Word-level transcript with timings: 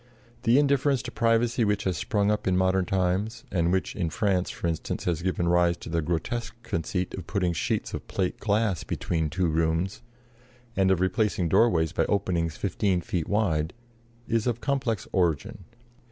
The 0.41 0.57
indifference 0.57 1.03
to 1.03 1.11
privacy 1.11 1.63
which 1.63 1.83
has 1.83 1.95
sprung 1.95 2.31
up 2.31 2.47
in 2.47 2.57
modern 2.57 2.85
times, 2.85 3.43
and 3.51 3.71
which 3.71 3.95
in 3.95 4.09
France, 4.09 4.49
for 4.49 4.65
instance, 4.65 5.03
has 5.03 5.21
given 5.21 5.47
rise 5.47 5.77
to 5.77 5.89
the 5.89 6.01
grotesque 6.01 6.55
conceit 6.63 7.13
of 7.13 7.27
putting 7.27 7.53
sheets 7.53 7.93
of 7.93 8.07
plate 8.07 8.39
glass 8.39 8.83
between 8.83 9.29
two 9.29 9.45
rooms, 9.45 10.01
and 10.75 10.89
of 10.89 11.01
replacing 11.01 11.49
doorways 11.49 11.91
by 11.91 12.05
openings 12.07 12.57
fifteen 12.57 12.99
feet 12.99 13.29
wide, 13.29 13.75
is 14.27 14.47
of 14.47 14.59
complex 14.59 15.07
origin. 15.11 15.65